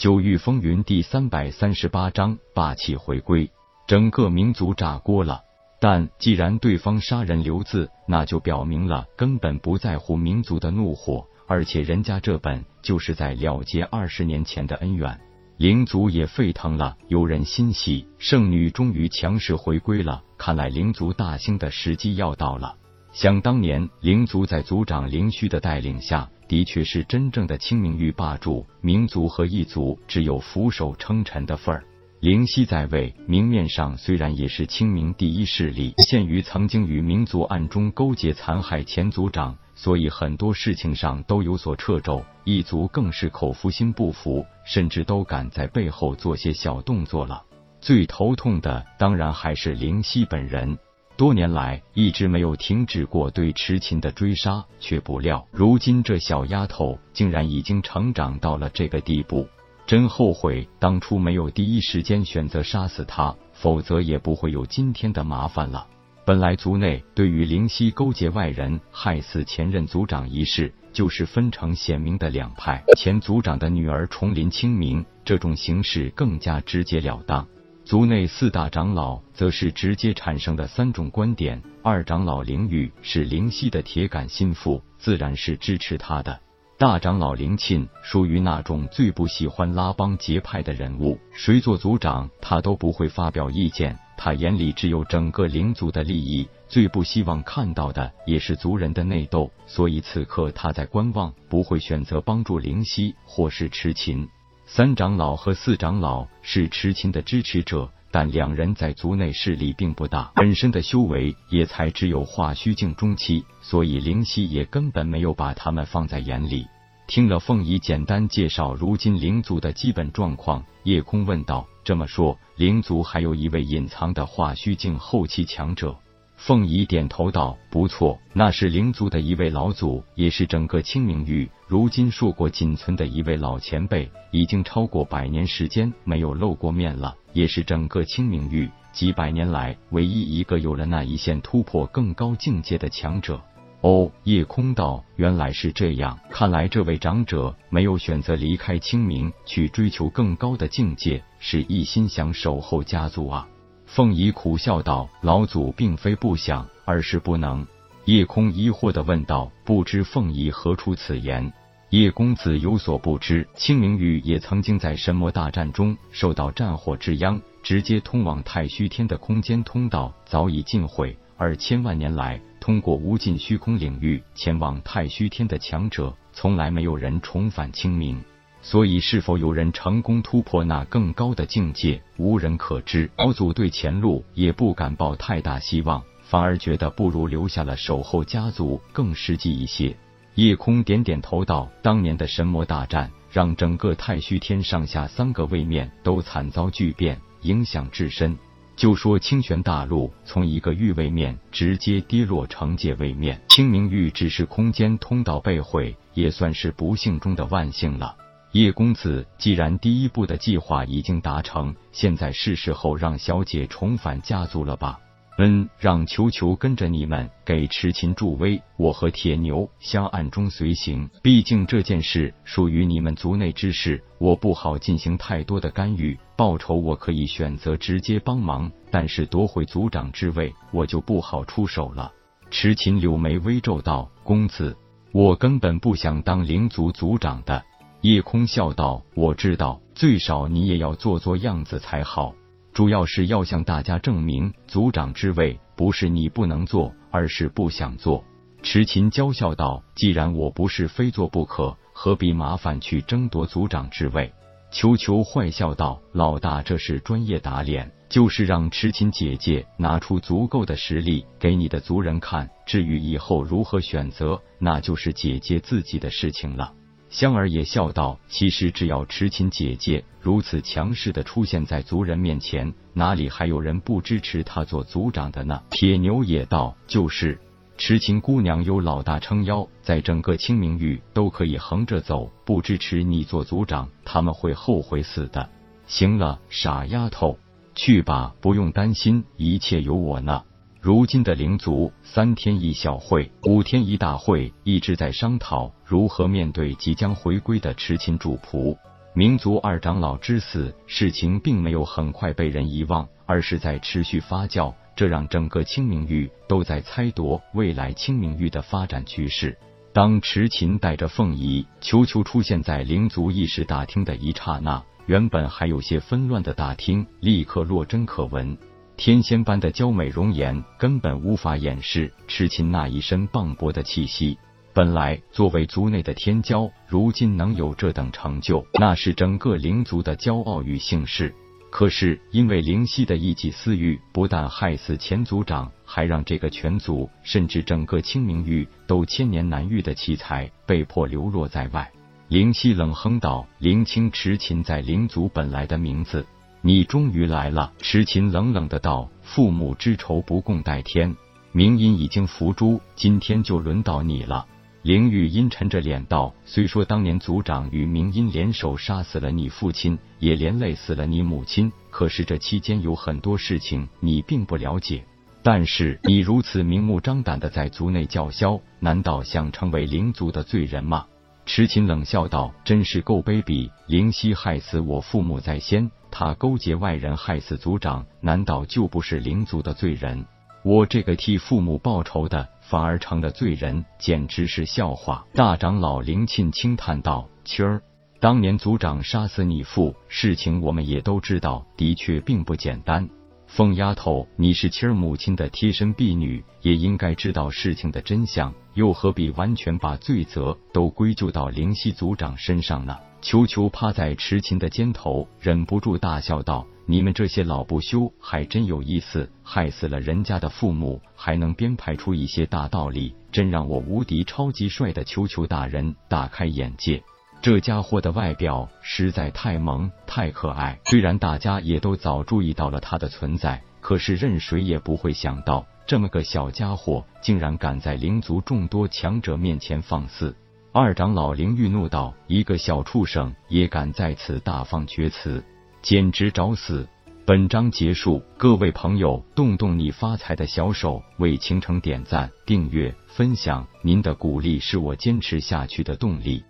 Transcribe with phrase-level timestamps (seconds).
[0.00, 3.50] 九域风云第三百三十八章霸气回归，
[3.86, 5.42] 整个民族炸锅了。
[5.78, 15.20] 但既然对方杀人留字，那就表明了根本不在乎民族的怒火，而且人家这本就是在了结二十年前的恩怨。
[15.58, 22.74] 灵族也沸腾了，有人欣喜，圣女终于强势回归了，看来灵族大兴的时机要到了。
[23.12, 26.28] 想当年，灵族在族长灵虚的带领下。
[26.46, 31.84] 的确是真正的清明域霸主，民族和异族只有俯首称臣的份儿。
[32.20, 42.24] 灵犀在位，明面上虽然也是清明第一势力， 限于曾经与民族暗中勾结残害前族长，所以很多事情上都有所掣肘。
[42.44, 47.44] 异族更是口服心不服，甚至都敢在背后做些小动作了。
[47.80, 50.76] 最头痛的当然还是灵犀本人。
[51.20, 59.46] 多年来一直没有停止过对池琴的追杀，却不料如今这小丫头竟然已经成长到了这个地步，
[59.84, 65.86] 真后悔当初没有第一时间选择杀死她，否则也不会有今天的麻烦了。
[66.24, 77.46] 本来族内对于灵犀勾结外人害死前任族长一事，就是分成鲜明的两派，前族长的女儿重临清明，这种形式更加直截了当。
[77.90, 81.60] 族内四大长老则是直接产生的三种观点。
[81.82, 86.38] 二长老灵玉是灵犀的铁杆心腹，自然是支持他的。
[86.78, 93.98] 大长老灵沁属于那种最不喜欢拉帮结派的人物，谁做族长他都不会发表意见。
[94.16, 99.50] 他眼里只有整个灵族的利益，最不希望看到的也是族人的内斗。
[99.66, 104.28] 所以此刻他在观望，不会选择帮助灵犀或是持琴。
[104.72, 116.68] 三长老和四长老是痴情的支持者，但两人在族内势力并不大，本身的修为也才只有化虚境中期，所以灵犀也根本没有把他们放在眼里。
[117.08, 125.98] 听了凤仪简单介绍如今灵族的基本状况，夜空问道：“这么说，灵族还有一位隐藏的化虚境后期强者？”
[126.42, 143.38] 凤仪点头道：“不错，那是灵族的一位老祖，也是整个清明域如今硕果仅存的一位老前辈，已经超过百年时间没有露过面了，也是整个清明域几百年来唯一一个有了那一线突破更高境界的强者。”
[143.82, 153.46] 哦，夜空道：“原来是这样，看来这位长者没有选择离开清明去追求更高的境界，是一心想守候家族啊。”
[153.92, 157.66] 凤仪苦笑道：“老祖并非不想，而是不能。”
[158.06, 161.52] 叶空疑惑的问道：“不知凤仪何出此言？”
[161.90, 178.22] 叶公子有所不知，清明雨也曾经在神魔大战中受到战火之殃，直接通往太虚天的空间通道早已尽毁，而千万年来，通过无尽虚空领域前往太虚天的强者，从来没有人重返清明。
[178.62, 183.10] 所以，是否有人成功突破那更高的境界，无人可知。
[183.16, 189.96] 老祖对前路也不敢抱太大希望，反而觉得不如留下了守候家族更实际一些。
[190.34, 198.38] 夜空点点头道：“当年的神魔大战，让整个太虚天上下三个位面都惨遭巨变，影响至深。
[198.76, 208.14] 就说清玄大陆从一个域位面直接跌落成界位面，清明域只是空间通道被毁，也算是不幸中的万幸了。”
[208.52, 214.98] 叶公子，既然第一步的计划已经达成，现在是时候让小姐重返家族了吧？
[215.38, 221.08] 嗯，让球球跟着你们给痴琴助威，我和铁牛相暗中随行。
[221.22, 226.18] 毕竟这件事属于你们族内之事，我不好进行太多的干预。
[226.36, 232.12] 报仇我可以选择直接帮忙，但是夺回族长之位，我就不好出手了。
[232.50, 234.76] 痴琴柳眉微皱道：“公子，
[235.12, 237.64] 我根本不想当灵族族长的。”
[238.02, 242.34] 夜空笑道：“我知道，最少你也要做做样子才好。
[242.72, 248.24] 主要是要向大家证明，族长之位不是你不能做，而是不想做。”
[248.62, 254.32] 池琴娇笑道：“既然我不是非做不可，何必麻烦去争夺族长之位？”
[254.72, 262.48] 球球坏笑道：“老大这是专业打脸，就是让池琴姐姐拿出足够的实力给你的族人看。
[262.64, 266.72] 至于以后如何选择，那就是姐姐自己的事情了。”
[267.10, 277.38] 香儿也笑道：“其实只要痴情姐姐如此强势的出现在族人面前，哪里还有人不支持她做族长的呢？”铁牛也道：“就是，
[277.76, 285.50] 痴情姑娘有老大撑腰，在整个清明域都可以横着走，不支持你做族长，他们会后悔死的。”
[285.88, 287.36] 行了，傻丫头，
[287.74, 290.44] 去吧，不用担心，一切有我呢。
[290.82, 298.74] 如今的灵族三天一小会，五天一大会，一直在商讨如何面对即将回归的痴琴主仆。
[299.12, 309.58] 民族二长老之死，事情并没有很快被人遗忘，而是在持续发酵，这让整个清明域都在猜度未来清明域的发展趋势。
[309.92, 318.56] 当池琴带着凤仪、球球出现在灵族议事大厅的一刹那，原本还有些纷乱的大厅立刻落针可闻，
[319.02, 324.36] 天仙般的娇美容颜根本无法掩饰痴琴那一身磅礴的气息。
[324.74, 331.34] 本来作为族内的天骄，如今能有这等成就，那是整个灵族的骄傲与幸事。
[331.70, 341.90] 可是因为灵犀的一己私欲，不但害死前族长，还让这个全族甚至整个清明域都千年难遇的奇才被迫流落在外。
[342.28, 346.26] 灵犀冷哼道：“灵清迟琴在灵族本来的名字，
[346.62, 351.16] 你终于来了。”迟琴冷冷的道：“父母之仇不共戴天，
[351.52, 354.46] 明音已经伏诛，今天就轮到你了。”
[354.82, 365.04] 灵玉阴沉着脸道：“虽说当年族长与明音联手杀死了你父亲，也连累死了你母亲，可是这期间有很多事情你并不了解。
[365.42, 371.04] 但是你如此明目张胆的在族内叫嚣，难道想成为灵族的罪人吗？”
[371.52, 373.68] 池琴冷笑道：“真是够卑鄙！
[373.88, 380.24] 灵犀害死我父母在先，他勾结外人害死族长，难道就不是灵族的罪人？
[380.62, 385.26] 我这个替父母报仇的。”反而成了罪人，简直是笑话！
[385.34, 387.82] 大长老灵沁轻叹道：“青儿，
[388.20, 393.10] 当年族长杀死你父，事情我们也都知道，的确并不简单。
[393.50, 406.64] 凤丫头，你是青儿母亲的贴身婢女，也应该知道事情的真相，又何必完全把罪责都归咎到灵犀族长身上呢？”球球趴在池琴的肩头，忍不住大笑道。
[406.86, 417.02] 你们这些老不休还真有意思，害死了人家的父母，还能编排出一些大道理，真让我无敌超级帅的球球大人大开眼界。
[417.42, 430.36] 这家伙的外表实在太萌太可爱，虽然大家也都早注意到了他的存在，可是任谁也不会想到，这么个小家伙竟然敢在灵族众多强者面前放肆。
[430.70, 435.42] 二长老灵玉怒道：“一个小畜生也敢在此大放厥词！”
[435.80, 436.86] 简直找死！
[437.24, 446.44] 本章结束，各位朋友，动动你发财的小手，为倾城点赞、订阅、分享，您的鼓励是我坚持下去的动力。